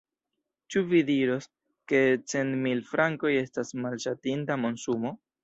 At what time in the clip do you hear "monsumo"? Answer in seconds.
4.65-5.15